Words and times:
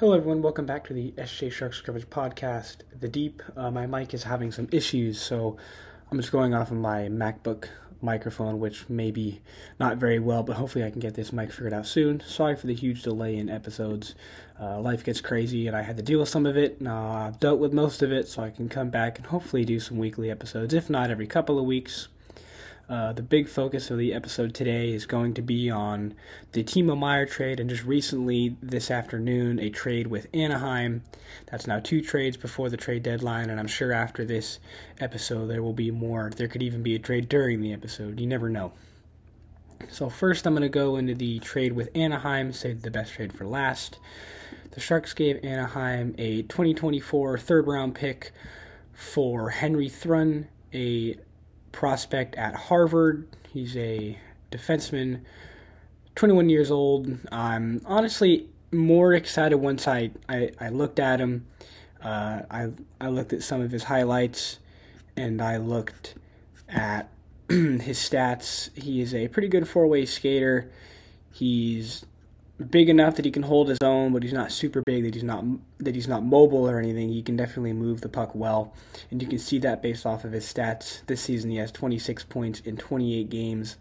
Hello, 0.00 0.14
everyone. 0.14 0.40
Welcome 0.40 0.64
back 0.64 0.86
to 0.86 0.94
the 0.94 1.12
SJ 1.18 1.52
Sharks 1.52 1.82
Coverage 1.82 2.08
Podcast. 2.08 2.76
The 2.98 3.06
Deep. 3.06 3.42
Uh, 3.54 3.70
my 3.70 3.84
mic 3.84 4.14
is 4.14 4.22
having 4.22 4.50
some 4.50 4.66
issues, 4.72 5.20
so 5.20 5.58
I'm 6.10 6.16
just 6.16 6.32
going 6.32 6.54
off 6.54 6.70
of 6.70 6.78
my 6.78 7.08
MacBook 7.10 7.68
microphone, 8.00 8.60
which 8.60 8.88
may 8.88 9.10
be 9.10 9.42
not 9.78 9.98
very 9.98 10.18
well, 10.18 10.42
but 10.42 10.56
hopefully 10.56 10.86
I 10.86 10.90
can 10.90 11.00
get 11.00 11.16
this 11.16 11.34
mic 11.34 11.52
figured 11.52 11.74
out 11.74 11.86
soon. 11.86 12.22
Sorry 12.26 12.56
for 12.56 12.66
the 12.66 12.74
huge 12.74 13.02
delay 13.02 13.36
in 13.36 13.50
episodes. 13.50 14.14
Uh, 14.58 14.80
life 14.80 15.04
gets 15.04 15.20
crazy, 15.20 15.66
and 15.66 15.76
I 15.76 15.82
had 15.82 15.98
to 15.98 16.02
deal 16.02 16.20
with 16.20 16.30
some 16.30 16.46
of 16.46 16.56
it. 16.56 16.78
Uh, 16.82 16.94
I've 16.94 17.38
dealt 17.38 17.60
with 17.60 17.74
most 17.74 18.00
of 18.00 18.10
it, 18.10 18.26
so 18.26 18.42
I 18.42 18.48
can 18.48 18.70
come 18.70 18.88
back 18.88 19.18
and 19.18 19.26
hopefully 19.26 19.66
do 19.66 19.78
some 19.78 19.98
weekly 19.98 20.30
episodes, 20.30 20.72
if 20.72 20.88
not 20.88 21.10
every 21.10 21.26
couple 21.26 21.58
of 21.58 21.66
weeks. 21.66 22.08
Uh, 22.90 23.12
the 23.12 23.22
big 23.22 23.48
focus 23.48 23.88
of 23.92 23.98
the 23.98 24.12
episode 24.12 24.52
today 24.52 24.92
is 24.92 25.06
going 25.06 25.32
to 25.32 25.40
be 25.40 25.70
on 25.70 26.12
the 26.50 26.64
Timo 26.64 26.98
Meier 26.98 27.24
trade, 27.24 27.60
and 27.60 27.70
just 27.70 27.84
recently 27.84 28.56
this 28.60 28.90
afternoon, 28.90 29.60
a 29.60 29.70
trade 29.70 30.08
with 30.08 30.26
Anaheim. 30.34 31.04
That's 31.48 31.68
now 31.68 31.78
two 31.78 32.00
trades 32.00 32.36
before 32.36 32.68
the 32.68 32.76
trade 32.76 33.04
deadline, 33.04 33.48
and 33.48 33.60
I'm 33.60 33.68
sure 33.68 33.92
after 33.92 34.24
this 34.24 34.58
episode 34.98 35.46
there 35.46 35.62
will 35.62 35.72
be 35.72 35.92
more. 35.92 36.32
There 36.34 36.48
could 36.48 36.64
even 36.64 36.82
be 36.82 36.96
a 36.96 36.98
trade 36.98 37.28
during 37.28 37.60
the 37.60 37.72
episode. 37.72 38.18
You 38.18 38.26
never 38.26 38.48
know. 38.48 38.72
So, 39.88 40.10
first, 40.10 40.44
I'm 40.44 40.54
going 40.54 40.62
to 40.62 40.68
go 40.68 40.96
into 40.96 41.14
the 41.14 41.38
trade 41.38 41.74
with 41.74 41.90
Anaheim, 41.94 42.52
save 42.52 42.82
the 42.82 42.90
best 42.90 43.12
trade 43.12 43.32
for 43.32 43.46
last. 43.46 44.00
The 44.72 44.80
Sharks 44.80 45.14
gave 45.14 45.44
Anaheim 45.44 46.16
a 46.18 46.42
2024 46.42 47.38
third 47.38 47.68
round 47.68 47.94
pick 47.94 48.32
for 48.92 49.50
Henry 49.50 49.88
Thrun, 49.88 50.48
a 50.74 51.16
prospect 51.72 52.34
at 52.36 52.54
Harvard. 52.54 53.26
He's 53.52 53.76
a 53.76 54.18
defenseman, 54.50 55.22
21 56.14 56.48
years 56.48 56.70
old. 56.70 57.18
I'm 57.30 57.82
honestly 57.84 58.48
more 58.72 59.14
excited 59.14 59.56
once 59.56 59.88
I, 59.88 60.10
I, 60.28 60.50
I 60.60 60.68
looked 60.68 60.98
at 60.98 61.20
him. 61.20 61.46
Uh, 62.02 62.42
I, 62.50 62.68
I 63.00 63.08
looked 63.08 63.32
at 63.32 63.42
some 63.42 63.60
of 63.60 63.70
his 63.70 63.84
highlights 63.84 64.58
and 65.16 65.42
I 65.42 65.58
looked 65.58 66.14
at 66.68 67.10
his 67.48 67.98
stats. 67.98 68.76
He 68.76 69.00
is 69.00 69.14
a 69.14 69.28
pretty 69.28 69.48
good 69.48 69.68
four 69.68 69.86
way 69.86 70.06
skater. 70.06 70.70
He's 71.32 72.04
big 72.68 72.88
enough 72.88 73.16
that 73.16 73.24
he 73.24 73.30
can 73.30 73.44
hold 73.44 73.68
his 73.68 73.78
own, 73.82 74.12
but 74.12 74.22
he's 74.22 74.32
not 74.32 74.52
super 74.52 74.82
big 74.84 75.04
that 75.04 75.14
he's 75.14 75.24
not 75.24 75.44
that 75.78 75.94
he's 75.94 76.08
not 76.08 76.22
mobile 76.22 76.68
or 76.68 76.78
anything. 76.78 77.08
He 77.08 77.22
can 77.22 77.36
definitely 77.36 77.72
move 77.72 78.00
the 78.00 78.08
puck 78.08 78.34
well, 78.34 78.74
and 79.10 79.22
you 79.22 79.28
can 79.28 79.38
see 79.38 79.58
that 79.60 79.82
based 79.82 80.04
off 80.04 80.24
of 80.24 80.32
his 80.32 80.44
stats. 80.44 81.04
This 81.06 81.22
season 81.22 81.50
he 81.50 81.56
has 81.56 81.72
26 81.72 82.24
points 82.24 82.60
in 82.60 82.76
28 82.76 83.30
games 83.30 83.76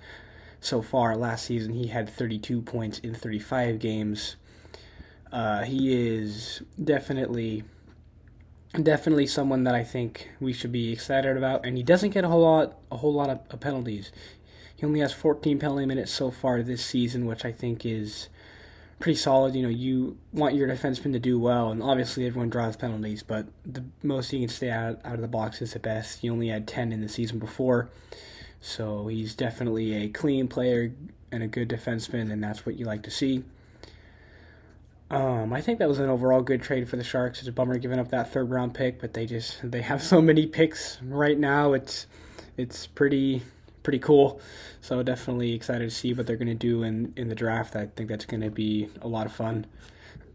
so 0.61 0.81
far. 0.81 1.15
Last 1.15 1.45
season 1.45 1.73
he 1.73 1.87
had 1.87 2.09
32 2.09 2.61
points 2.61 2.99
in 2.99 3.13
35 3.13 3.79
games. 3.79 4.37
Uh, 5.31 5.63
he 5.63 5.93
is 5.93 6.61
definitely 6.81 7.63
definitely 8.81 9.27
someone 9.27 9.63
that 9.63 9.75
I 9.75 9.83
think 9.83 10.29
we 10.39 10.53
should 10.53 10.71
be 10.71 10.91
excited 10.91 11.35
about, 11.35 11.65
and 11.65 11.75
he 11.75 11.83
doesn't 11.83 12.11
get 12.11 12.23
a 12.23 12.27
whole 12.27 12.41
lot 12.41 12.77
a 12.91 12.97
whole 12.97 13.13
lot 13.13 13.29
of 13.29 13.59
penalties. 13.59 14.11
He 14.75 14.85
only 14.85 15.01
has 15.01 15.11
14 15.11 15.59
penalty 15.59 15.85
minutes 15.85 16.09
so 16.09 16.31
far 16.31 16.63
this 16.63 16.85
season, 16.85 17.25
which 17.25 17.43
I 17.43 17.51
think 17.51 17.85
is 17.85 18.29
pretty 18.99 19.17
solid. 19.17 19.55
You 19.55 19.63
know, 19.63 19.69
you 19.69 20.17
want 20.33 20.55
your 20.55 20.67
defenseman 20.67 21.13
to 21.13 21.19
do 21.19 21.39
well, 21.39 21.71
and 21.71 21.81
obviously 21.81 22.25
everyone 22.27 22.49
draws 22.49 22.75
penalties, 22.75 23.23
but 23.23 23.47
the 23.65 23.83
most 24.03 24.31
he 24.31 24.39
can 24.39 24.49
stay 24.49 24.69
out, 24.69 24.99
out 25.03 25.15
of 25.15 25.21
the 25.21 25.27
box 25.27 25.61
is 25.61 25.73
the 25.73 25.79
best. 25.79 26.19
He 26.19 26.29
only 26.29 26.49
had 26.49 26.67
10 26.67 26.91
in 26.91 27.01
the 27.01 27.09
season 27.09 27.39
before, 27.39 27.89
so 28.61 29.07
he's 29.07 29.35
definitely 29.35 29.93
a 29.93 30.09
clean 30.09 30.47
player 30.47 30.93
and 31.31 31.43
a 31.43 31.47
good 31.47 31.69
defenseman, 31.69 32.31
and 32.31 32.43
that's 32.43 32.65
what 32.65 32.77
you 32.77 32.85
like 32.85 33.03
to 33.03 33.11
see. 33.11 33.43
Um, 35.11 35.53
I 35.53 35.61
think 35.61 35.79
that 35.79 35.89
was 35.89 35.99
an 35.99 36.09
overall 36.09 36.41
good 36.41 36.61
trade 36.61 36.87
for 36.87 36.95
the 36.95 37.03
Sharks. 37.03 37.39
It's 37.39 37.47
a 37.47 37.51
bummer 37.51 37.79
giving 37.79 37.97
up 37.97 38.09
that 38.09 38.31
third 38.31 38.49
round 38.51 38.75
pick, 38.75 39.01
but 39.01 39.13
they 39.13 39.25
just 39.25 39.59
they 39.63 39.81
have 39.81 40.03
so 40.03 40.21
many 40.21 40.45
picks 40.45 41.01
right 41.01 41.37
now. 41.37 41.73
It's 41.73 42.05
it's 42.57 42.85
pretty 42.85 43.41
pretty 43.83 43.99
cool. 43.99 44.39
So 44.81 45.03
definitely 45.03 45.53
excited 45.53 45.89
to 45.89 45.95
see 45.95 46.13
what 46.13 46.27
they're 46.27 46.37
going 46.37 46.47
to 46.47 46.53
do 46.53 46.83
in 46.83 47.13
in 47.15 47.29
the 47.29 47.35
draft. 47.35 47.75
I 47.75 47.87
think 47.87 48.09
that's 48.09 48.25
going 48.25 48.41
to 48.41 48.49
be 48.49 48.89
a 49.01 49.07
lot 49.07 49.25
of 49.25 49.33
fun. 49.33 49.65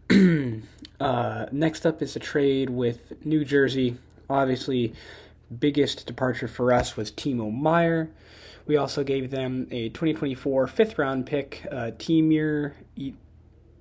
uh, 0.99 1.45
next 1.51 1.85
up 1.85 2.01
is 2.01 2.15
a 2.15 2.19
trade 2.19 2.69
with 2.69 3.25
New 3.25 3.43
Jersey. 3.43 3.97
Obviously, 4.29 4.93
biggest 5.59 6.05
departure 6.05 6.47
for 6.47 6.71
us 6.71 6.95
was 6.95 7.11
Timo 7.11 7.51
Meier. 7.53 8.09
We 8.67 8.77
also 8.77 9.03
gave 9.03 9.29
them 9.29 9.67
a 9.69 9.89
2024 9.89 10.67
fifth 10.67 10.97
round 10.97 11.25
pick, 11.25 11.65
uh, 11.71 11.91
Timur. 11.97 12.75
E- 12.95 13.13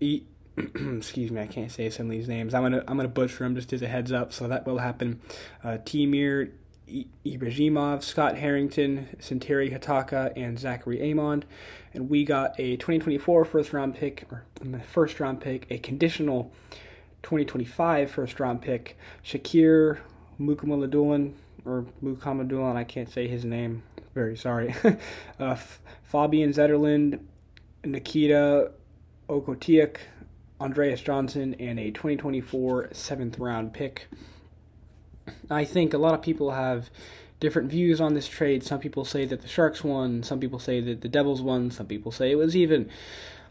e- 0.00 0.22
excuse 0.56 1.30
me, 1.30 1.40
I 1.40 1.46
can't 1.46 1.70
say 1.70 1.88
some 1.90 2.06
of 2.06 2.12
these 2.12 2.28
names. 2.28 2.54
I'm 2.54 2.62
gonna 2.62 2.84
I'm 2.86 2.96
gonna 2.96 3.08
butcher 3.08 3.44
them 3.44 3.54
just 3.54 3.72
as 3.72 3.82
a 3.82 3.88
heads 3.88 4.12
up, 4.12 4.32
so 4.32 4.46
that 4.48 4.66
will 4.66 4.78
happen. 4.78 5.20
Uh, 5.62 5.78
Timur 5.84 6.48
Ibrahimov, 6.88 8.02
Scott 8.02 8.36
Harrington, 8.36 9.08
Santeri 9.18 9.72
Hatakka, 9.72 10.32
and 10.36 10.58
Zachary 10.58 11.00
Emond. 11.00 11.44
And 11.92 12.10
we 12.10 12.24
got 12.24 12.58
a 12.58 12.76
2024 12.76 13.44
first 13.44 13.72
round 13.72 13.94
pick, 13.94 14.26
or 14.30 14.44
first 14.86 15.20
round 15.20 15.40
pick, 15.40 15.66
a 15.70 15.78
conditional 15.78 16.52
2025 17.22 18.10
first 18.10 18.38
round 18.38 18.60
pick, 18.60 18.98
Shakir 19.24 19.98
Mukhamadullin, 20.38 21.32
or 21.64 21.86
Mukhamadullin, 22.02 22.76
I 22.76 22.84
can't 22.84 23.10
say 23.10 23.26
his 23.28 23.44
name. 23.44 23.82
Very 24.14 24.36
sorry. 24.36 24.74
uh, 25.40 25.56
Fabian 26.02 26.52
Zetterlund, 26.52 27.20
Nikita 27.84 28.72
Okhotiuk, 29.28 29.96
Andreas 30.60 31.00
Johnsson, 31.00 31.54
and 31.54 31.80
a 31.80 31.90
2024 31.90 32.90
seventh 32.92 33.38
round 33.38 33.72
pick. 33.72 34.08
I 35.50 35.64
think 35.64 35.94
a 35.94 35.98
lot 35.98 36.14
of 36.14 36.22
people 36.22 36.52
have 36.52 36.90
different 37.40 37.70
views 37.70 38.00
on 38.00 38.14
this 38.14 38.28
trade. 38.28 38.62
Some 38.62 38.80
people 38.80 39.04
say 39.04 39.24
that 39.26 39.42
the 39.42 39.48
Sharks 39.48 39.84
won, 39.84 40.22
some 40.22 40.40
people 40.40 40.58
say 40.58 40.80
that 40.80 41.00
the 41.00 41.08
Devils 41.08 41.42
won, 41.42 41.70
some 41.70 41.86
people 41.86 42.12
say 42.12 42.30
it 42.30 42.36
was 42.36 42.56
even. 42.56 42.88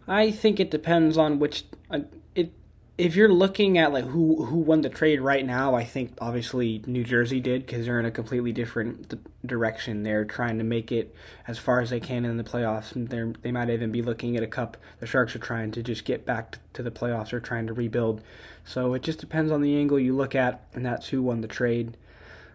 I 0.08 0.32
think 0.32 0.60
it 0.60 0.72
depends 0.72 1.18
on 1.18 1.40
which 1.40 1.66
uh, 1.90 2.00
it 2.36 2.52
if 2.96 3.16
you're 3.16 3.32
looking 3.32 3.80
at 3.80 3.92
like 3.92 4.06
who 4.06 4.46
who 4.46 4.58
won 4.58 4.82
the 4.82 4.90
trade 4.90 5.20
right 5.20 5.44
now, 5.44 5.74
I 5.74 5.84
think 5.84 6.14
obviously 6.22 6.84
New 6.86 7.04
Jersey 7.04 7.40
did 7.40 7.66
because 7.66 7.86
they're 7.86 8.00
in 8.00 8.06
a 8.06 8.12
completely 8.12 8.52
different 8.52 9.14
direction. 9.46 10.04
They're 10.04 10.26
trying 10.26 10.60
to 10.60 10.64
make 10.64 10.92
it 10.92 11.16
as 11.48 11.58
far 11.58 11.80
as 11.80 11.90
they 11.90 12.00
can 12.00 12.24
in 12.24 12.38
the 12.38 12.44
playoffs. 12.44 12.94
They 12.94 13.34
they 13.42 13.52
might 13.52 13.72
even 13.72 13.92
be 13.92 14.04
looking 14.04 14.38
at 14.38 14.44
a 14.44 14.48
cup. 14.48 14.78
The 15.00 15.08
Sharks 15.08 15.36
are 15.36 15.40
trying 15.40 15.72
to 15.72 15.82
just 15.82 16.06
get 16.06 16.24
back 16.24 16.60
to 16.74 16.84
the 16.84 16.92
playoffs. 16.92 17.32
They're 17.32 17.40
trying 17.40 17.66
to 17.68 17.74
rebuild. 17.74 18.22
So 18.64 18.94
it 18.94 19.02
just 19.02 19.20
depends 19.20 19.52
on 19.52 19.62
the 19.62 19.76
angle 19.76 20.00
you 20.00 20.16
look 20.16 20.36
at, 20.36 20.64
and 20.74 20.86
that's 20.86 21.08
who 21.08 21.24
won 21.24 21.42
the 21.42 21.48
trade. 21.48 21.98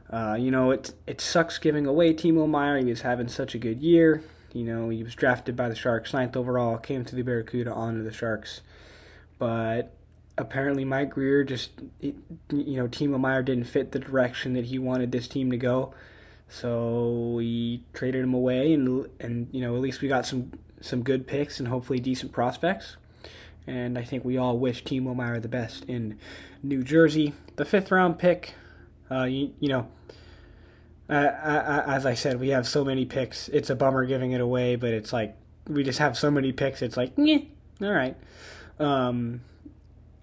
Uh, 0.09 0.37
you 0.38 0.53
know, 0.53 0.70
it 0.70 0.94
it 1.09 1.20
sucks 1.20 1.59
giving 1.59 1.84
away 1.84 2.15
Timo 2.15 2.49
Meier. 2.49 2.78
He 2.78 2.84
was 2.84 3.00
having 3.00 3.28
such 3.28 3.56
a 3.56 3.59
good 3.59 3.81
year. 3.81 4.22
You 4.53 4.65
know, 4.65 4.88
he 4.88 5.03
was 5.03 5.16
drafted 5.16 5.56
by 5.56 5.69
the 5.69 5.75
Sharks, 5.75 6.12
ninth 6.12 6.37
overall, 6.37 6.78
came 6.78 7.05
to 7.05 7.16
the 7.16 7.22
Barracuda, 7.22 7.72
on 7.72 7.97
to 7.97 8.03
the 8.03 8.12
Sharks. 8.12 8.60
But 9.38 9.94
apparently 10.38 10.84
Mike 10.84 11.10
Grier 11.10 11.44
just, 11.44 11.71
you 12.00 12.15
know, 12.50 12.88
Timo 12.88 13.21
Meier 13.21 13.43
didn't 13.43 13.65
fit 13.65 13.93
the 13.93 13.99
direction 13.99 14.54
that 14.54 14.66
he 14.66 14.78
wanted 14.78 15.12
this 15.12 15.28
team 15.28 15.50
to 15.50 15.56
go. 15.56 15.93
So 16.49 17.34
we 17.37 17.84
traded 17.93 18.25
him 18.25 18.32
away, 18.32 18.72
and 18.72 19.06
and 19.21 19.49
you 19.53 19.60
know 19.60 19.75
at 19.75 19.82
least 19.82 20.00
we 20.00 20.09
got 20.09 20.25
some 20.25 20.50
some 20.81 21.03
good 21.03 21.26
picks 21.26 21.59
and 21.59 21.69
hopefully 21.69 22.00
decent 22.00 22.32
prospects. 22.32 22.97
And 23.66 23.99
I 23.99 24.03
think 24.03 24.25
we 24.25 24.38
all 24.38 24.59
wish 24.59 24.82
Timo 24.82 25.15
Meier 25.15 25.41
the 25.41 25.49
best 25.49 25.84
in 25.84 26.19
New 26.62 26.82
Jersey. 26.82 27.34
The 27.56 27.66
fifth 27.66 27.91
round 27.91 28.19
pick, 28.19 28.55
uh, 29.10 29.25
you, 29.25 29.53
you 29.60 29.69
know, 29.69 29.88
uh, 31.10 31.82
as 31.87 32.06
I 32.06 32.15
said, 32.15 32.41
we 32.41 32.49
have 32.49 32.66
so 32.66 32.82
many 32.82 33.05
picks. 33.05 33.49
It's 33.50 33.69
a 33.69 33.75
bummer 33.75 34.06
giving 34.06 34.32
it 34.32 34.41
away, 34.41 34.76
but 34.76 34.94
it's 34.94 35.12
like 35.12 35.37
we 35.66 35.82
just 35.82 35.99
have 35.99 36.16
so 36.16 36.31
many 36.31 36.50
picks. 36.53 36.81
It's 36.81 36.97
like, 36.97 37.12
yeah, 37.16 37.41
all 37.82 37.93
right. 37.93 38.16
Um, 38.78 39.43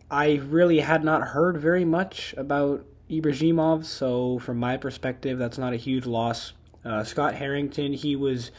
I 0.09 0.35
really 0.35 0.79
had 0.79 1.03
not 1.03 1.29
heard 1.29 1.57
very 1.57 1.85
much 1.85 2.33
about 2.37 2.85
Ibrahimov, 3.09 3.85
so 3.85 4.39
from 4.39 4.57
my 4.57 4.77
perspective, 4.77 5.37
that's 5.37 5.57
not 5.57 5.73
a 5.73 5.77
huge 5.77 6.05
loss. 6.05 6.53
Uh, 6.83 7.03
Scott 7.03 7.35
Harrington, 7.35 7.93
he 7.93 8.15
was 8.15 8.51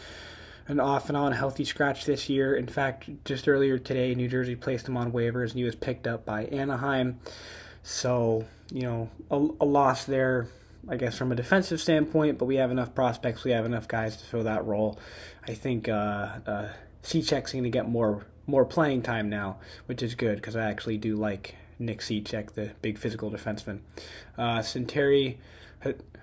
an 0.68 0.80
off 0.80 1.08
and 1.08 1.16
on 1.16 1.32
healthy 1.32 1.64
scratch 1.64 2.04
this 2.04 2.28
year. 2.28 2.54
In 2.54 2.66
fact, 2.66 3.08
just 3.24 3.46
earlier 3.48 3.78
today, 3.78 4.14
New 4.14 4.28
Jersey 4.28 4.56
placed 4.56 4.88
him 4.88 4.96
on 4.96 5.12
waivers 5.12 5.50
and 5.50 5.58
he 5.58 5.64
was 5.64 5.76
picked 5.76 6.06
up 6.06 6.24
by 6.24 6.44
Anaheim. 6.46 7.20
So, 7.84 8.46
you 8.72 8.82
know, 8.82 9.10
a, 9.30 9.36
a 9.36 9.66
loss 9.66 10.04
there, 10.04 10.48
I 10.88 10.96
guess, 10.96 11.16
from 11.16 11.30
a 11.30 11.36
defensive 11.36 11.80
standpoint, 11.80 12.38
but 12.38 12.46
we 12.46 12.56
have 12.56 12.72
enough 12.72 12.94
prospects, 12.94 13.44
we 13.44 13.52
have 13.52 13.64
enough 13.64 13.86
guys 13.86 14.16
to 14.16 14.24
fill 14.24 14.42
that 14.44 14.64
role. 14.64 14.98
I 15.46 15.54
think 15.54 15.88
uh, 15.88 15.92
uh, 16.46 16.68
Cicek's 17.02 17.52
going 17.52 17.62
to 17.62 17.70
get 17.70 17.88
more 17.88 18.26
more 18.46 18.64
playing 18.64 19.02
time 19.02 19.28
now, 19.28 19.58
which 19.86 20.02
is 20.02 20.14
good 20.14 20.36
because 20.36 20.56
I 20.56 20.70
actually 20.70 20.98
do 20.98 21.16
like 21.16 21.56
Nick 21.78 22.00
Cicek, 22.00 22.52
the 22.52 22.72
big 22.82 22.98
physical 22.98 23.30
defenseman. 23.30 23.80
Uh, 24.38 24.62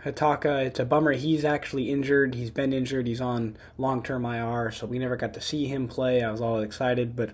Hatakka, 0.06 0.66
it's 0.66 0.80
a 0.80 0.86
bummer. 0.86 1.14
He's 1.14 1.46
actually 1.46 1.90
injured. 1.90 2.36
He's 2.36 2.52
been 2.52 2.74
injured. 2.74 3.08
He's 3.08 3.22
on 3.22 3.56
long 3.78 4.04
term 4.04 4.26
IR, 4.26 4.72
so 4.72 4.86
we 4.86 5.00
never 5.00 5.16
got 5.16 5.34
to 5.36 5.42
see 5.42 5.68
him 5.68 5.88
play. 5.88 6.22
I 6.22 6.32
was 6.32 6.42
all 6.42 6.60
excited, 6.60 7.16
but 7.16 7.32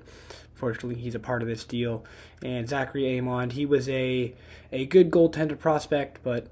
Fortunately, 0.60 1.00
he's 1.00 1.16
a 1.16 1.20
part 1.20 1.42
of 1.42 1.48
this 1.48 1.64
deal. 1.64 2.04
And 2.44 2.68
Zachary 2.68 3.18
Emond, 3.18 3.54
he 3.54 3.66
was 3.66 3.88
a 3.88 4.34
a 4.74 4.86
good 4.88 5.10
goaltender 5.10 5.58
prospect, 5.58 6.20
but 6.22 6.48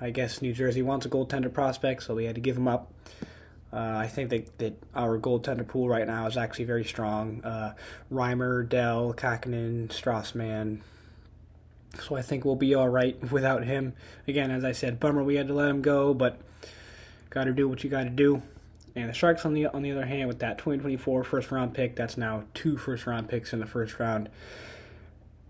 I 0.00 0.10
guess 0.10 0.42
New 0.42 0.52
Jersey 0.52 0.82
wants 0.82 1.06
a 1.06 1.08
goaltender 1.08 1.52
prospect, 1.52 2.02
so 2.02 2.16
we 2.16 2.24
had 2.24 2.34
to 2.34 2.40
give 2.40 2.56
him 2.56 2.66
up. 2.66 2.92
Uh, 3.74 3.96
I 3.96 4.06
think 4.06 4.30
that, 4.30 4.58
that 4.58 4.80
our 4.94 5.18
goaltender 5.18 5.66
pool 5.66 5.88
right 5.88 6.06
now 6.06 6.26
is 6.28 6.36
actually 6.36 6.66
very 6.66 6.84
strong. 6.84 7.42
Uh, 7.42 7.74
Reimer, 8.12 8.68
Dell, 8.68 9.12
Kahkonen, 9.12 9.88
Strassman. 9.88 10.80
So 12.00 12.14
I 12.14 12.22
think 12.22 12.44
we'll 12.44 12.54
be 12.54 12.74
all 12.74 12.88
right 12.88 13.20
without 13.32 13.64
him. 13.64 13.94
Again, 14.28 14.52
as 14.52 14.64
I 14.64 14.72
said, 14.72 15.00
bummer 15.00 15.24
we 15.24 15.34
had 15.34 15.48
to 15.48 15.54
let 15.54 15.68
him 15.68 15.82
go, 15.82 16.14
but 16.14 16.38
got 17.30 17.44
to 17.44 17.52
do 17.52 17.68
what 17.68 17.82
you 17.82 17.90
got 17.90 18.04
to 18.04 18.10
do. 18.10 18.42
And 18.94 19.08
the 19.08 19.12
Sharks, 19.12 19.44
on 19.44 19.54
the 19.54 19.66
on 19.66 19.82
the 19.82 19.90
other 19.90 20.06
hand, 20.06 20.28
with 20.28 20.38
that 20.38 20.58
2024 20.58 21.24
first 21.24 21.50
round 21.50 21.74
pick, 21.74 21.96
that's 21.96 22.16
now 22.16 22.44
two 22.54 22.76
first 22.76 23.08
round 23.08 23.28
picks 23.28 23.52
in 23.52 23.58
the 23.58 23.66
first 23.66 23.98
round. 23.98 24.28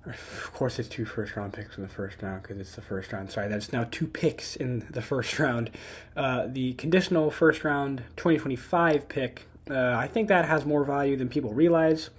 Of 0.06 0.50
course, 0.52 0.78
it's 0.78 0.88
two 0.88 1.06
first 1.06 1.34
round 1.34 1.54
picks 1.54 1.76
in 1.76 1.82
the 1.82 1.88
first 1.88 2.22
round 2.22 2.42
because 2.42 2.58
it's 2.58 2.74
the 2.74 2.82
first 2.82 3.12
round. 3.12 3.30
Sorry, 3.30 3.48
that's 3.48 3.72
now 3.72 3.86
two 3.90 4.06
picks 4.06 4.54
in 4.54 4.86
the 4.90 5.00
first 5.00 5.38
round. 5.38 5.70
Uh, 6.16 6.46
the 6.46 6.74
conditional 6.74 7.30
first 7.30 7.64
round 7.64 8.02
2025 8.16 9.08
pick, 9.08 9.46
uh, 9.70 9.94
I 9.96 10.06
think 10.06 10.28
that 10.28 10.44
has 10.44 10.66
more 10.66 10.84
value 10.84 11.16
than 11.16 11.28
people 11.28 11.54
realize. 11.54 12.10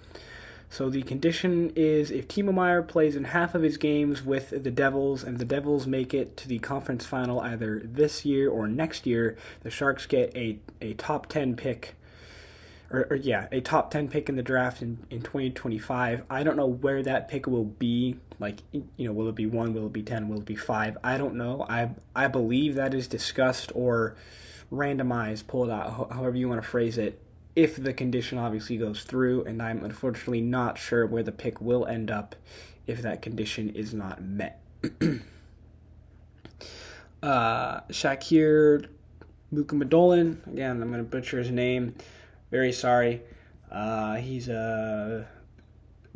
So 0.69 0.89
the 0.89 1.03
condition 1.03 1.71
is 1.75 2.11
if 2.11 2.27
Timo 2.27 2.53
Meier 2.53 2.81
plays 2.81 3.15
in 3.15 3.25
half 3.25 3.55
of 3.55 3.61
his 3.61 3.77
games 3.77 4.23
with 4.23 4.49
the 4.49 4.71
Devils 4.71 5.23
and 5.23 5.37
the 5.37 5.45
Devils 5.45 5.87
make 5.87 6.13
it 6.13 6.35
to 6.37 6.47
the 6.47 6.59
conference 6.59 7.05
final 7.05 7.39
either 7.39 7.81
this 7.83 8.25
year 8.25 8.49
or 8.49 8.67
next 8.67 9.05
year, 9.05 9.37
the 9.61 9.69
Sharks 9.69 10.05
get 10.05 10.35
a, 10.35 10.57
a 10.81 10.93
top 10.95 11.27
10 11.27 11.55
pick. 11.55 11.95
Or, 12.91 13.07
or 13.09 13.15
yeah, 13.15 13.47
a 13.51 13.61
top 13.61 13.91
10 13.91 14.09
pick 14.09 14.29
in 14.29 14.35
the 14.35 14.43
draft 14.43 14.81
in, 14.81 14.99
in 15.09 15.21
2025. 15.21 16.23
I 16.29 16.43
don't 16.43 16.55
know 16.55 16.67
where 16.67 17.01
that 17.03 17.27
pick 17.27 17.47
will 17.47 17.65
be. 17.65 18.17
Like, 18.39 18.59
you 18.71 18.85
know, 18.97 19.11
will 19.11 19.29
it 19.29 19.35
be 19.35 19.45
1, 19.45 19.73
will 19.73 19.87
it 19.87 19.93
be 19.93 20.03
10, 20.03 20.27
will 20.29 20.39
it 20.39 20.45
be 20.45 20.55
5? 20.55 20.97
I 21.03 21.17
don't 21.17 21.35
know. 21.35 21.65
I 21.69 21.91
I 22.15 22.27
believe 22.27 22.75
that 22.75 22.93
is 22.93 23.07
discussed 23.07 23.71
or 23.73 24.15
randomized, 24.71 25.47
pulled 25.47 25.69
out, 25.69 26.11
however 26.11 26.35
you 26.35 26.49
want 26.49 26.61
to 26.61 26.67
phrase 26.67 26.97
it, 26.97 27.19
if 27.55 27.81
the 27.81 27.93
condition 27.93 28.37
obviously 28.37 28.77
goes 28.77 29.03
through, 29.03 29.45
and 29.45 29.61
I'm 29.61 29.83
unfortunately 29.83 30.41
not 30.41 30.77
sure 30.77 31.05
where 31.05 31.23
the 31.23 31.31
pick 31.31 31.61
will 31.61 31.85
end 31.85 32.11
up 32.11 32.35
if 32.85 33.01
that 33.01 33.21
condition 33.21 33.69
is 33.69 33.93
not 33.93 34.21
met. 34.21 34.61
uh, 37.23 37.81
Shakir 37.89 38.87
Mukhamadullin, 39.53 40.45
again, 40.47 40.81
I'm 40.81 40.91
going 40.91 41.03
to 41.03 41.09
butcher 41.09 41.39
his 41.39 41.51
name. 41.51 41.95
Very 42.55 42.71
sorry. 42.71 43.21
Uh, 43.69 44.15
he's 44.15 44.47
a 44.47 45.27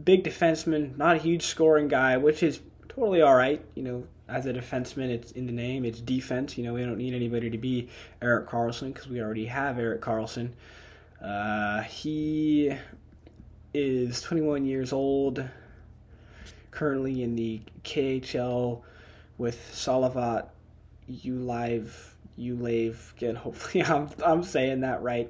big 0.01 0.23
defenseman, 0.23 0.95
not 0.95 1.17
a 1.17 1.19
huge 1.19 1.43
scoring 1.43 1.89
guy, 1.89 2.15
which 2.15 2.41
is 2.43 2.61
totally 2.87 3.21
all 3.21 3.35
right. 3.35 3.61
You 3.75 3.83
know, 3.83 4.03
as 4.29 4.45
a 4.45 4.53
defenseman, 4.53 5.09
it's 5.09 5.33
in 5.33 5.47
the 5.47 5.51
name, 5.51 5.83
it's 5.83 5.99
defense. 5.99 6.57
You 6.57 6.63
know, 6.63 6.75
we 6.75 6.85
don't 6.85 6.97
need 6.97 7.13
anybody 7.13 7.49
to 7.49 7.57
be 7.57 7.89
Erik 8.21 8.47
Karlsson 8.47 8.93
because 8.93 9.09
we 9.09 9.19
already 9.19 9.47
have 9.47 9.77
Erik 9.77 9.99
Karlsson. 9.99 10.51
Uh, 11.21 11.81
he 11.81 12.73
is 13.73 14.21
21 14.21 14.65
years 14.65 14.93
old, 14.93 15.43
currently 16.71 17.21
in 17.21 17.35
the 17.35 17.59
KHL 17.83 18.81
with 19.37 19.59
Salavat 19.73 20.47
Ulive. 21.11 21.91
Ulave, 22.39 23.13
again, 23.17 23.35
hopefully 23.45 23.83
I'm, 23.83 24.09
I'm 24.23 24.43
saying 24.43 24.79
that 24.81 25.01
right. 25.01 25.29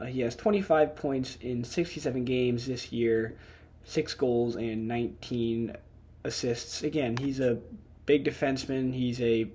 Uh, 0.00 0.06
he 0.06 0.20
has 0.20 0.34
25 0.36 0.96
points 0.96 1.36
in 1.40 1.64
67 1.64 2.24
games 2.24 2.66
this 2.66 2.92
year, 2.92 3.36
6 3.84 4.14
goals 4.14 4.56
and 4.56 4.88
19 4.88 5.76
assists. 6.24 6.82
Again, 6.82 7.16
he's 7.16 7.40
a 7.40 7.58
big 8.06 8.24
defenseman. 8.24 8.94
He's 8.94 9.20
a 9.20 9.48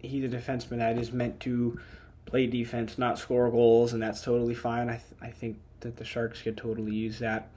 he's 0.00 0.24
a 0.24 0.28
defenseman 0.28 0.78
that 0.78 0.98
is 0.98 1.12
meant 1.12 1.40
to 1.40 1.78
play 2.26 2.46
defense, 2.46 2.98
not 2.98 3.18
score 3.18 3.50
goals, 3.50 3.92
and 3.92 4.02
that's 4.02 4.20
totally 4.20 4.54
fine. 4.54 4.88
I, 4.88 4.96
th- 4.96 5.22
I 5.22 5.30
think 5.30 5.58
that 5.80 5.96
the 5.96 6.04
Sharks 6.04 6.42
could 6.42 6.56
totally 6.56 6.92
use 6.92 7.18
that. 7.20 7.48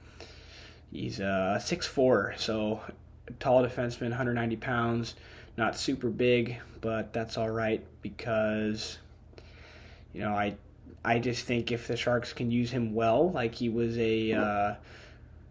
He's 0.90 1.20
uh, 1.20 1.58
6'4", 1.60 2.38
so 2.38 2.80
tall 3.38 3.62
defenseman, 3.62 4.10
190 4.10 4.56
pounds, 4.56 5.14
not 5.56 5.76
super 5.76 6.08
big, 6.08 6.58
but 6.80 7.12
that's 7.12 7.36
all 7.36 7.50
right 7.50 7.84
because, 8.02 8.98
you 10.12 10.20
know, 10.20 10.34
I 10.34 10.56
I 11.04 11.18
just 11.18 11.44
think 11.44 11.72
if 11.72 11.88
the 11.88 11.96
Sharks 11.96 12.32
can 12.32 12.50
use 12.50 12.70
him 12.70 12.94
well, 12.94 13.30
like 13.30 13.54
he 13.54 13.68
was 13.68 13.98
a 13.98 14.32
uh, 14.32 14.74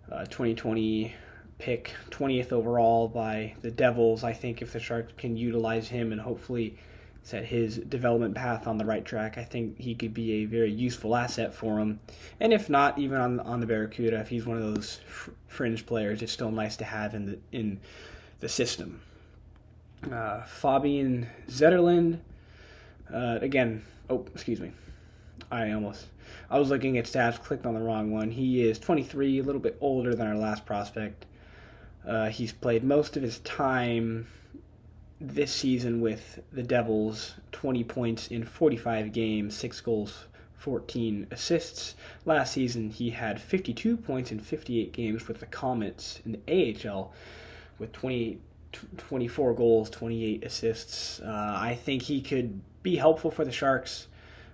2020 0.09 1.13
pick, 1.57 1.93
20th 2.09 2.51
overall 2.51 3.07
by 3.07 3.55
the 3.61 3.71
Devils, 3.71 4.23
I 4.23 4.33
think 4.33 4.61
if 4.61 4.73
the 4.73 4.79
Sharks 4.79 5.13
can 5.17 5.35
utilize 5.35 5.89
him 5.89 6.11
and 6.11 6.21
hopefully– 6.21 6.77
set 7.23 7.45
his 7.45 7.77
development 7.77 8.35
path 8.35 8.67
on 8.67 8.77
the 8.77 8.85
right 8.85 9.05
track. 9.05 9.37
I 9.37 9.43
think 9.43 9.79
he 9.79 9.93
could 9.93 10.13
be 10.13 10.43
a 10.43 10.45
very 10.45 10.71
useful 10.71 11.15
asset 11.15 11.53
for 11.53 11.79
him. 11.79 11.99
And 12.39 12.51
if 12.51 12.69
not, 12.69 12.97
even 12.97 13.17
on 13.17 13.39
on 13.41 13.59
the 13.59 13.67
Barracuda, 13.67 14.19
if 14.19 14.29
he's 14.29 14.45
one 14.45 14.57
of 14.57 14.63
those 14.63 14.99
fr- 15.05 15.31
fringe 15.47 15.85
players, 15.85 16.21
it's 16.21 16.31
still 16.31 16.51
nice 16.51 16.75
to 16.77 16.85
have 16.85 17.13
in 17.13 17.25
the 17.25 17.39
in 17.51 17.79
the 18.39 18.49
system. 18.49 19.01
Uh, 20.11 20.41
Fabian 20.43 21.27
Zetterlund, 21.47 22.19
uh, 23.13 23.37
again. 23.41 23.83
Oh, 24.09 24.25
excuse 24.33 24.59
me. 24.59 24.71
I 25.51 25.71
almost. 25.73 26.07
I 26.49 26.57
was 26.57 26.69
looking 26.69 26.97
at 26.97 27.05
stats, 27.05 27.41
clicked 27.41 27.65
on 27.65 27.73
the 27.73 27.81
wrong 27.81 28.11
one. 28.11 28.31
He 28.31 28.67
is 28.67 28.79
23, 28.79 29.39
a 29.39 29.43
little 29.43 29.61
bit 29.61 29.77
older 29.81 30.15
than 30.15 30.27
our 30.27 30.37
last 30.37 30.65
prospect. 30.65 31.25
Uh, 32.07 32.29
he's 32.29 32.53
played 32.53 32.83
most 32.83 33.17
of 33.17 33.23
his 33.23 33.39
time 33.39 34.27
this 35.19 35.53
season 35.53 36.01
with 36.01 36.39
the 36.51 36.63
Devils 36.63 37.35
20 37.51 37.83
points 37.83 38.27
in 38.27 38.43
45 38.43 39.11
games, 39.11 39.55
6 39.55 39.81
goals, 39.81 40.25
14 40.55 41.27
assists. 41.29 41.95
Last 42.25 42.53
season, 42.53 42.89
he 42.89 43.11
had 43.11 43.39
52 43.41 43.97
points 43.97 44.31
in 44.31 44.39
58 44.39 44.93
games 44.93 45.27
with 45.27 45.39
the 45.39 45.45
Comets 45.45 46.21
in 46.25 46.39
the 46.43 46.87
AHL 46.87 47.13
with 47.77 47.91
20, 47.91 48.39
24 48.97 49.53
goals, 49.53 49.89
28 49.89 50.43
assists. 50.43 51.19
Uh, 51.19 51.55
I 51.57 51.75
think 51.75 52.03
he 52.03 52.21
could 52.21 52.61
be 52.81 52.95
helpful 52.95 53.31
for 53.31 53.43
the 53.43 53.51
Sharks. 53.51 54.07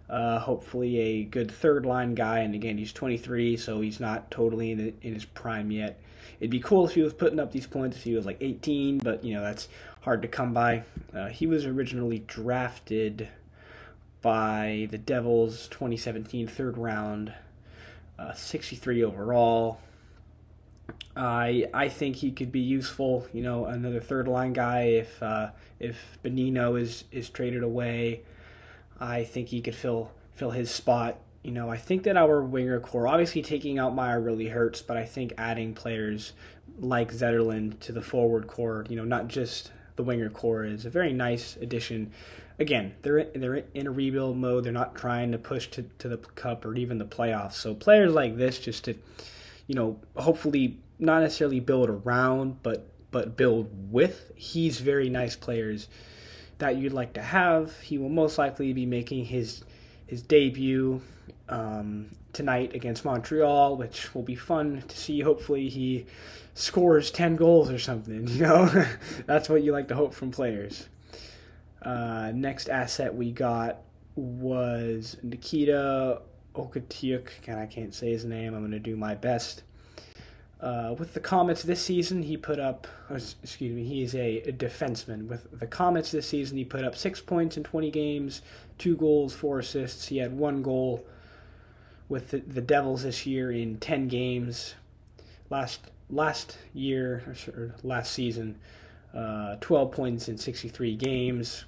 Uh, 0.09 0.39
hopefully, 0.39 0.97
a 0.99 1.23
good 1.23 1.51
third 1.51 1.85
line 1.85 2.15
guy. 2.15 2.39
And 2.39 2.55
again, 2.55 2.77
he's 2.77 2.93
23, 2.93 3.57
so 3.57 3.81
he's 3.81 3.99
not 3.99 4.31
totally 4.31 4.71
in, 4.71 4.93
in 5.01 5.13
his 5.13 5.25
prime 5.25 5.71
yet. 5.71 5.99
It'd 6.39 6.51
be 6.51 6.59
cool 6.59 6.85
if 6.85 6.93
he 6.93 7.01
was 7.01 7.13
putting 7.13 7.39
up 7.39 7.51
these 7.51 7.67
points 7.67 7.97
if 7.97 8.03
he 8.03 8.15
was 8.15 8.25
like 8.25 8.37
18, 8.39 8.99
but 8.99 9.23
you 9.23 9.33
know 9.33 9.41
that's 9.41 9.67
hard 10.01 10.21
to 10.21 10.27
come 10.27 10.53
by. 10.53 10.83
Uh, 11.13 11.27
he 11.27 11.47
was 11.47 11.65
originally 11.65 12.19
drafted 12.19 13.27
by 14.21 14.87
the 14.91 14.97
Devils 14.97 15.67
2017 15.69 16.47
third 16.47 16.77
round, 16.77 17.33
uh, 18.19 18.33
63 18.33 19.03
overall. 19.03 19.79
I 21.15 21.67
I 21.73 21.89
think 21.89 22.17
he 22.17 22.31
could 22.31 22.51
be 22.51 22.59
useful. 22.59 23.27
You 23.33 23.41
know, 23.41 23.65
another 23.65 23.99
third 23.99 24.27
line 24.27 24.53
guy 24.53 24.81
if 24.81 25.21
uh, 25.21 25.49
if 25.79 26.19
Bonino 26.23 26.79
is 26.79 27.03
is 27.11 27.29
traded 27.29 27.63
away. 27.63 28.21
I 28.99 29.23
think 29.23 29.49
he 29.49 29.61
could 29.61 29.75
fill 29.75 30.11
fill 30.33 30.51
his 30.51 30.69
spot 30.69 31.19
you 31.47 31.53
know, 31.53 31.69
I 31.69 31.77
think 31.77 32.03
that 32.03 32.17
our 32.17 32.43
winger 32.43 32.77
core, 32.81 33.07
obviously 33.07 33.41
taking 33.41 33.79
out 33.79 33.95
Meier 33.95 34.19
really 34.19 34.49
hurts, 34.49 34.81
but 34.81 34.97
I 34.97 35.05
think 35.05 35.33
adding 35.37 35.73
players 35.73 36.33
like 36.77 37.13
Zetterlund 37.13 37.79
to 37.79 37.93
the 37.93 38.01
forward 38.01 38.47
core, 38.47 38.85
you 38.89 38.97
know, 38.97 39.05
not 39.05 39.29
just 39.29 39.71
the 39.95 40.03
winger 40.03 40.29
core, 40.29 40.65
is 40.65 40.85
a 40.85 40.89
very 40.89 41.13
nice 41.13 41.55
addition. 41.55 42.11
Again, 42.59 42.95
they're 43.01 43.25
they're 43.33 43.63
in 43.73 43.87
a 43.87 43.91
rebuild 43.91 44.35
mode. 44.35 44.65
They're 44.65 44.73
not 44.73 44.93
trying 44.95 45.31
to 45.31 45.37
push 45.37 45.69
to, 45.69 45.83
to 45.99 46.09
the 46.09 46.17
cup 46.17 46.65
or 46.65 46.75
even 46.75 46.97
the 46.97 47.05
playoffs. 47.05 47.53
So 47.53 47.73
players 47.73 48.11
like 48.11 48.35
this, 48.35 48.59
just 48.59 48.83
to, 48.83 48.95
you 49.67 49.75
know, 49.75 50.01
hopefully 50.17 50.79
not 50.99 51.21
necessarily 51.21 51.61
build 51.61 51.89
around, 51.89 52.61
but 52.61 52.89
but 53.09 53.37
build 53.37 53.69
with. 53.89 54.33
He's 54.35 54.81
very 54.81 55.09
nice 55.09 55.37
players 55.37 55.87
that 56.57 56.77
you'd 56.77 56.93
like 56.93 57.13
to 57.13 57.21
have. 57.21 57.79
He 57.81 57.97
will 57.97 58.09
most 58.09 58.37
likely 58.37 58.73
be 58.73 58.85
making 58.85 59.25
his 59.25 59.63
his 60.05 60.21
debut 60.21 61.01
um, 61.49 62.09
tonight 62.33 62.73
against 62.73 63.03
Montreal, 63.03 63.75
which 63.77 64.13
will 64.15 64.23
be 64.23 64.35
fun 64.35 64.83
to 64.87 64.97
see. 64.97 65.21
Hopefully, 65.21 65.69
he 65.69 66.05
scores 66.53 67.11
10 67.11 67.35
goals 67.35 67.69
or 67.69 67.79
something. 67.79 68.27
You 68.37 68.41
know, 68.43 68.85
that's 69.25 69.49
what 69.49 69.63
you 69.63 69.71
like 69.71 69.87
to 69.89 69.95
hope 69.95 70.13
from 70.13 70.31
players. 70.31 70.87
Uh, 71.81 72.31
next 72.33 72.69
asset 72.69 73.15
we 73.15 73.31
got 73.31 73.81
was 74.15 75.17
Nikita 75.21 76.21
Okhotiuk. 76.55 77.29
and 77.47 77.59
I 77.59 77.65
can't 77.67 77.93
say 77.93 78.11
his 78.11 78.25
name. 78.25 78.53
I'm 78.53 78.61
going 78.61 78.71
to 78.71 78.79
do 78.79 78.95
my 78.95 79.15
best. 79.15 79.63
Uh, 80.59 80.95
with 80.97 81.13
the 81.13 81.19
Comets 81.19 81.61
this 81.61 81.81
season, 81.81 82.23
he 82.23 82.35
put 82.35 82.59
up, 82.59 82.87
excuse 83.11 83.75
me, 83.75 83.83
he 83.83 84.01
is 84.01 84.15
a, 84.15 84.39
a, 84.39 84.51
defenseman. 84.51 85.27
With 85.27 85.59
the 85.59 85.67
Comets 85.67 86.11
this 86.11 86.27
season, 86.27 86.57
he 86.57 86.65
put 86.65 86.83
up 86.83 86.95
six 86.95 87.21
points 87.21 87.57
in 87.57 87.63
20 87.63 87.91
games, 87.91 88.41
two 88.79 88.97
goals, 88.97 89.35
four 89.35 89.59
assists. 89.59 90.07
He 90.07 90.17
had 90.17 90.35
one 90.35 90.63
goal 90.63 91.05
with 92.09 92.31
the, 92.31 92.39
the 92.39 92.61
Devils 92.61 93.03
this 93.03 93.27
year 93.27 93.51
in 93.51 93.77
10 93.77 94.07
games. 94.07 94.73
Last 95.51 95.91
last 96.09 96.57
year 96.73 97.35
or 97.47 97.75
last 97.83 98.11
season, 98.11 98.57
uh, 99.13 99.57
12 99.59 99.91
points 99.91 100.27
in 100.27 100.37
63 100.37 100.95
games. 100.95 101.65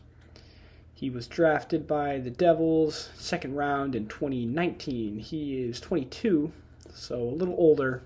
He 0.94 1.10
was 1.10 1.28
drafted 1.28 1.88
by 1.88 2.18
the 2.20 2.30
Devils 2.30 3.10
second 3.16 3.56
round 3.56 3.96
in 3.96 4.08
2019. 4.08 5.20
He 5.20 5.62
is 5.62 5.80
22, 5.80 6.52
so 6.94 7.22
a 7.22 7.36
little 7.36 7.56
older, 7.58 8.02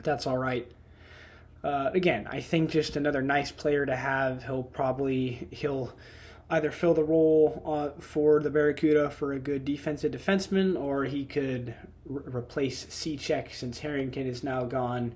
but 0.00 0.06
that's 0.06 0.26
all 0.26 0.38
right. 0.38 0.66
Uh, 1.62 1.90
again, 1.92 2.26
I 2.30 2.40
think 2.40 2.70
just 2.70 2.96
another 2.96 3.20
nice 3.20 3.52
player 3.52 3.84
to 3.84 3.94
have. 3.94 4.44
He'll 4.44 4.62
probably 4.62 5.46
he'll 5.50 5.92
either 6.48 6.70
fill 6.70 6.94
the 6.94 7.04
role 7.04 7.62
uh, 7.66 8.00
for 8.00 8.40
the 8.40 8.48
Barracuda 8.48 9.10
for 9.10 9.34
a 9.34 9.38
good 9.38 9.66
defensive 9.66 10.12
defenseman, 10.12 10.80
or 10.80 11.04
he 11.04 11.26
could 11.26 11.74
re- 12.06 12.22
replace 12.24 12.86
Cicek 12.86 13.52
since 13.52 13.80
Harrington 13.80 14.26
is 14.26 14.42
now 14.42 14.64
gone. 14.64 15.14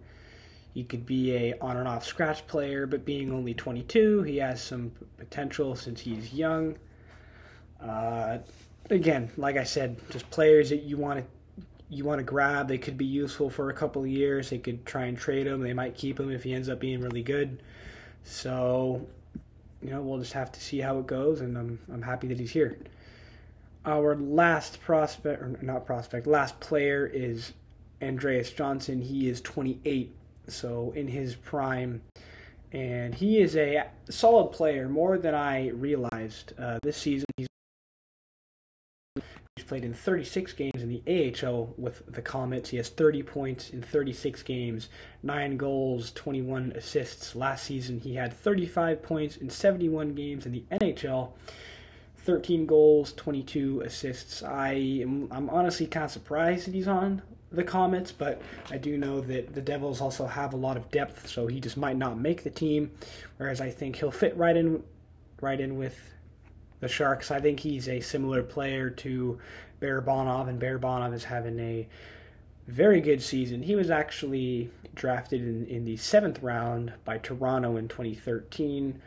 He 0.75 0.85
could 0.85 1.07
be 1.07 1.35
a 1.35 1.59
on 1.61 1.79
and 1.79 1.89
off 1.89 2.05
scratch 2.05 2.47
player, 2.47 2.87
but 2.87 3.07
being 3.07 3.33
only 3.33 3.55
22, 3.55 4.25
he 4.25 4.37
has 4.37 4.63
some 4.63 4.93
potential 5.17 5.77
since 5.77 6.03
he's 6.03 6.35
young. 6.35 6.77
Uh, 7.81 8.41
again, 8.91 9.31
like 9.39 9.57
I 9.57 9.65
said, 9.65 9.97
just 10.11 10.29
players 10.29 10.69
that 10.69 10.83
you 10.83 10.99
want 10.99 11.21
to 11.21 11.27
you 11.89 12.05
want 12.05 12.19
to 12.19 12.25
grab. 12.25 12.69
They 12.69 12.79
could 12.79 12.99
be 12.99 13.05
useful 13.05 13.51
for 13.51 13.71
a 13.71 13.75
couple 13.75 14.03
of 14.03 14.09
years. 14.09 14.51
They 14.51 14.59
could 14.59 14.85
try 14.87 15.05
and 15.05 15.17
trade 15.17 15.47
him. 15.47 15.61
They 15.61 15.75
might 15.75 15.95
keep 15.95 16.19
him 16.19 16.31
if 16.31 16.43
he 16.43 16.55
ends 16.55 16.69
up 16.69 16.81
being 16.81 17.01
really 17.01 17.23
good. 17.23 17.63
So 18.25 19.07
you 19.85 19.91
know, 19.91 20.01
we'll 20.01 20.19
just 20.19 20.33
have 20.33 20.51
to 20.53 20.61
see 20.61 20.79
how 20.81 20.99
it 20.99 21.07
goes, 21.07 21.43
and 21.43 21.59
I'm 21.59 21.79
I'm 21.93 22.03
happy 22.03 22.27
that 22.29 22.41
he's 22.41 22.51
here. 22.51 22.79
Our 23.85 24.17
last 24.17 24.81
prospect, 24.81 25.43
or 25.43 25.59
not 25.61 25.85
prospect, 25.85 26.27
last 26.27 26.59
player 26.59 27.07
is 27.07 27.53
Andreas 28.01 28.51
Johnsson. 28.51 29.03
He 29.03 29.29
is 29.29 29.43
28, 29.43 30.17
so 30.49 30.93
in 30.97 31.07
his 31.07 31.35
prime, 31.35 32.01
and 32.73 33.15
he 33.15 33.41
is 33.41 33.57
a 33.57 33.85
solid 34.09 34.53
player, 34.53 34.89
more 34.89 35.19
than 35.19 35.35
I 35.35 35.69
realized. 35.69 36.55
Uh, 36.59 36.79
this 36.83 36.97
season, 36.97 37.27
he's 37.37 37.47
played 39.67 39.85
in 39.85 39.95
36 39.95 40.53
games 40.53 40.83
in 40.83 40.89
the 40.89 41.03
AHL 41.43 41.75
with 41.77 42.03
the 42.13 42.23
Comets. 42.23 42.71
He 42.71 42.77
has 42.77 42.89
30 42.89 43.23
points 43.23 43.71
in 43.71 43.83
36 43.83 44.43
games, 44.43 44.89
9 45.23 45.57
goals, 45.57 46.13
21 46.13 46.73
assists. 46.77 47.35
Last 47.35 47.65
season, 47.65 48.01
he 48.01 48.15
had 48.15 48.33
35 48.33 49.03
points 49.03 49.37
in 49.37 49.51
71 49.51 50.15
games 50.15 50.47
in 50.47 50.53
the 50.53 50.65
NHL, 50.71 51.33
13 52.19 52.67
goals, 52.67 53.13
22 53.15 53.83
assists. 53.83 54.43
I 54.43 54.73
am, 55.03 55.29
I'm 55.31 55.51
honestly 55.51 55.87
kind 55.87 56.05
of 56.05 56.11
surprised 56.11 56.67
that 56.67 56.75
he's 56.75 56.89
on 56.89 57.23
the 57.51 57.65
Comets, 57.65 58.13
but 58.13 58.43
I 58.71 58.79
do 58.79 58.99
know 58.99 59.21
that 59.21 59.55
the 59.55 59.61
Devils 59.61 60.01
also 60.01 60.27
have 60.27 60.55
a 60.55 60.57
lot 60.57 60.77
of 60.77 60.91
depth, 60.91 61.29
so 61.29 61.47
he 61.47 61.61
just 61.61 61.77
might 61.77 61.97
not 61.97 62.19
make 62.19 62.43
the 62.43 62.51
team. 62.51 62.91
Whereas 63.37 63.61
I 63.61 63.71
think 63.71 63.97
he'll 63.97 64.11
fit 64.11 64.37
right 64.37 64.57
in, 64.57 64.83
right 65.41 65.61
in 65.61 65.77
with 65.77 66.14
the 66.81 66.89
Sharks. 66.89 67.31
I 67.31 67.41
think 67.41 67.61
he's 67.61 67.89
a 67.89 68.01
similar 68.01 68.43
player 68.43 68.91
to 68.91 69.39
Barabanov, 69.81 70.49
and 70.49 70.61
Barabanov 70.61 71.15
is 71.15 71.25
having 71.25 71.59
a 71.61 71.89
very 72.67 73.01
good 73.01 73.23
season. 73.23 73.63
He 73.63 73.75
was 73.75 73.91
actually 73.91 74.71
drafted 74.95 75.43
in, 75.43 75.67
in 75.67 75.85
the 75.85 75.97
seventh 75.97 76.43
round 76.43 76.93
by 77.05 77.19
Toronto 77.19 77.77
in 77.77 77.89
2013. 77.89 79.01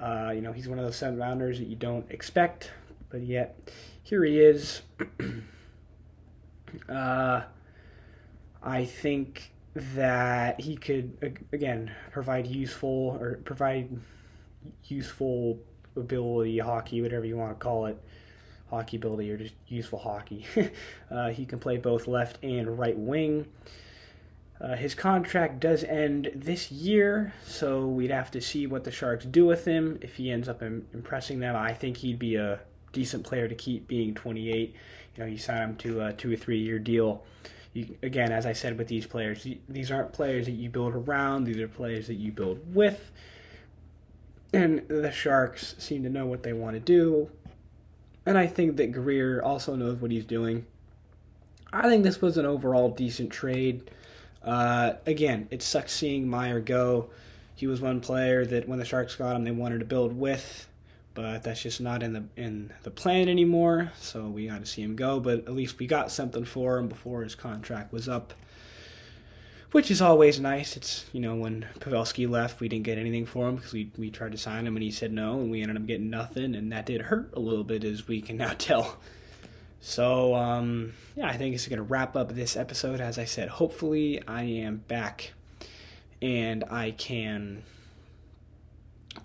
Uh, 0.00 0.32
you 0.34 0.40
know, 0.40 0.52
he's 0.52 0.68
one 0.68 0.78
of 0.78 0.84
those 0.84 0.96
seventh 0.96 1.20
rounders 1.20 1.58
that 1.58 1.68
you 1.68 1.76
don't 1.76 2.10
expect, 2.10 2.72
but 3.10 3.22
yet 3.22 3.70
here 4.02 4.24
he 4.24 4.40
is. 4.40 4.82
uh, 6.88 7.42
I 8.62 8.84
think 8.84 9.52
that 9.74 10.60
he 10.60 10.76
could 10.76 11.40
again 11.52 11.90
provide 12.12 12.46
useful 12.46 13.16
or 13.20 13.40
provide 13.44 13.98
useful 14.84 15.58
ability 15.96 16.58
hockey, 16.58 17.02
whatever 17.02 17.24
you 17.24 17.36
want 17.36 17.58
to 17.58 17.62
call 17.62 17.86
it, 17.86 18.00
hockey 18.70 18.96
ability 18.96 19.30
or 19.30 19.36
just 19.36 19.54
useful 19.68 19.98
hockey. 19.98 20.46
uh, 21.10 21.28
he 21.28 21.44
can 21.44 21.58
play 21.58 21.76
both 21.76 22.06
left 22.06 22.42
and 22.42 22.78
right 22.78 22.96
wing. 22.96 23.46
Uh, 24.60 24.76
his 24.76 24.94
contract 24.94 25.60
does 25.60 25.82
end 25.84 26.30
this 26.34 26.70
year, 26.70 27.34
so 27.44 27.86
we'd 27.86 28.10
have 28.10 28.30
to 28.30 28.40
see 28.40 28.66
what 28.66 28.84
the 28.84 28.90
Sharks 28.90 29.24
do 29.24 29.44
with 29.44 29.64
him. 29.64 29.98
If 30.00 30.14
he 30.14 30.30
ends 30.30 30.48
up 30.48 30.62
Im- 30.62 30.86
impressing 30.94 31.40
them, 31.40 31.56
I 31.56 31.72
think 31.72 31.98
he'd 31.98 32.18
be 32.18 32.36
a 32.36 32.60
decent 32.92 33.24
player 33.24 33.48
to 33.48 33.54
keep 33.54 33.88
being 33.88 34.14
28. 34.14 34.74
You 35.16 35.22
know, 35.22 35.28
you 35.28 35.38
sign 35.38 35.70
him 35.70 35.76
to 35.76 36.02
a 36.02 36.12
two 36.12 36.32
or 36.32 36.36
three 36.36 36.60
year 36.60 36.78
deal. 36.78 37.24
You, 37.72 37.96
again, 38.02 38.30
as 38.30 38.46
I 38.46 38.52
said 38.52 38.78
with 38.78 38.86
these 38.86 39.06
players, 39.06 39.46
these 39.68 39.90
aren't 39.90 40.12
players 40.12 40.46
that 40.46 40.52
you 40.52 40.70
build 40.70 40.94
around, 40.94 41.44
these 41.44 41.58
are 41.58 41.68
players 41.68 42.06
that 42.06 42.14
you 42.14 42.30
build 42.30 42.74
with. 42.74 43.10
And 44.54 44.86
the 44.88 45.10
Sharks 45.10 45.74
seem 45.78 46.04
to 46.04 46.10
know 46.10 46.26
what 46.26 46.42
they 46.42 46.52
want 46.52 46.74
to 46.74 46.80
do. 46.80 47.30
And 48.24 48.38
I 48.38 48.46
think 48.46 48.76
that 48.76 48.92
Grier 48.92 49.42
also 49.42 49.74
knows 49.74 50.00
what 50.00 50.10
he's 50.10 50.24
doing. 50.24 50.64
I 51.72 51.88
think 51.88 52.04
this 52.04 52.22
was 52.22 52.38
an 52.38 52.46
overall 52.46 52.90
decent 52.90 53.30
trade. 53.30 53.90
Uh, 54.42 54.94
again, 55.06 55.48
it 55.50 55.62
sucks 55.62 55.92
seeing 55.92 56.28
Meier 56.28 56.60
go. 56.60 57.10
He 57.56 57.66
was 57.66 57.80
one 57.80 58.00
player 58.00 58.46
that 58.46 58.68
when 58.68 58.78
the 58.78 58.84
Sharks 58.84 59.16
got 59.16 59.34
him, 59.34 59.44
they 59.44 59.50
wanted 59.50 59.80
to 59.80 59.84
build 59.84 60.16
with, 60.16 60.68
but 61.14 61.42
that's 61.42 61.62
just 61.62 61.80
not 61.80 62.02
in 62.02 62.12
the 62.12 62.24
in 62.36 62.72
the 62.82 62.90
plan 62.90 63.28
anymore. 63.28 63.92
So 63.98 64.26
we 64.26 64.46
got 64.46 64.60
to 64.60 64.66
see 64.66 64.82
him 64.82 64.96
go. 64.96 65.20
But 65.20 65.40
at 65.40 65.52
least 65.52 65.78
we 65.78 65.86
got 65.86 66.10
something 66.10 66.44
for 66.44 66.78
him 66.78 66.88
before 66.88 67.22
his 67.22 67.34
contract 67.34 67.92
was 67.92 68.08
up 68.08 68.34
which 69.74 69.90
is 69.90 70.00
always 70.00 70.38
nice. 70.38 70.76
It's 70.76 71.04
you 71.12 71.20
know 71.20 71.34
when 71.34 71.66
Pavelski 71.80 72.30
left, 72.30 72.60
we 72.60 72.68
didn't 72.68 72.84
get 72.84 72.96
anything 72.96 73.26
for 73.26 73.48
him 73.48 73.56
because 73.56 73.72
we 73.72 73.90
we 73.98 74.08
tried 74.08 74.30
to 74.30 74.38
sign 74.38 74.68
him 74.68 74.76
and 74.76 74.84
he 74.84 74.92
said 74.92 75.12
no, 75.12 75.40
and 75.40 75.50
we 75.50 75.62
ended 75.62 75.76
up 75.76 75.84
getting 75.84 76.08
nothing, 76.08 76.54
and 76.54 76.70
that 76.70 76.86
did 76.86 77.02
hurt 77.02 77.32
a 77.34 77.40
little 77.40 77.64
bit 77.64 77.82
as 77.82 78.06
we 78.06 78.20
can 78.20 78.36
now 78.36 78.52
tell. 78.58 78.98
So 79.80 80.36
um, 80.36 80.92
yeah, 81.16 81.26
I 81.26 81.36
think 81.36 81.56
it's 81.56 81.66
gonna 81.66 81.82
wrap 81.82 82.14
up 82.14 82.32
this 82.32 82.56
episode. 82.56 83.00
As 83.00 83.18
I 83.18 83.24
said, 83.24 83.48
hopefully 83.48 84.22
I 84.28 84.44
am 84.44 84.76
back 84.86 85.32
and 86.22 86.62
I 86.70 86.92
can 86.92 87.64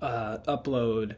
uh, 0.02 0.40
upload 0.48 1.14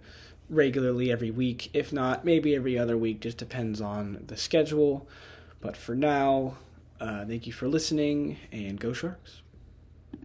regularly 0.50 1.10
every 1.10 1.32
week. 1.32 1.70
If 1.74 1.94
not, 1.94 2.26
maybe 2.26 2.54
every 2.54 2.78
other 2.78 2.98
week. 2.98 3.22
Just 3.22 3.38
depends 3.38 3.80
on 3.80 4.26
the 4.28 4.36
schedule. 4.36 5.08
But 5.62 5.78
for 5.78 5.96
now, 5.96 6.58
uh, 7.02 7.26
thank 7.26 7.48
you 7.48 7.54
for 7.54 7.68
listening, 7.68 8.38
and 8.52 8.80
go 8.80 8.94
Sharks. 8.94 9.42